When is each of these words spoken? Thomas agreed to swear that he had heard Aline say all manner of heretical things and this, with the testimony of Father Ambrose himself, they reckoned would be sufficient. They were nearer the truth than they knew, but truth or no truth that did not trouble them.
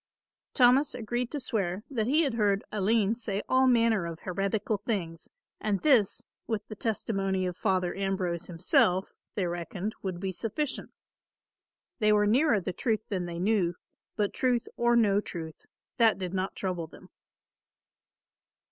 Thomas 0.55 0.95
agreed 0.95 1.29
to 1.29 1.39
swear 1.39 1.83
that 1.91 2.07
he 2.07 2.23
had 2.23 2.33
heard 2.33 2.63
Aline 2.71 3.13
say 3.13 3.43
all 3.47 3.67
manner 3.67 4.07
of 4.07 4.21
heretical 4.21 4.77
things 4.77 5.29
and 5.59 5.79
this, 5.81 6.23
with 6.47 6.67
the 6.67 6.75
testimony 6.75 7.45
of 7.45 7.55
Father 7.55 7.95
Ambrose 7.95 8.47
himself, 8.47 9.13
they 9.35 9.45
reckoned 9.45 9.93
would 10.01 10.19
be 10.19 10.31
sufficient. 10.31 10.89
They 11.99 12.11
were 12.11 12.25
nearer 12.25 12.59
the 12.59 12.73
truth 12.73 13.09
than 13.09 13.27
they 13.27 13.37
knew, 13.37 13.75
but 14.15 14.33
truth 14.33 14.67
or 14.75 14.95
no 14.95 15.19
truth 15.21 15.67
that 15.97 16.17
did 16.17 16.33
not 16.33 16.55
trouble 16.55 16.87
them. 16.87 17.11